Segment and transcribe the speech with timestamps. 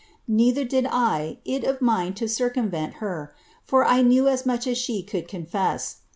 [0.27, 4.77] Neither did I it of mind to circumvent her; for I knew w iDocb as
[4.79, 5.97] she could confess.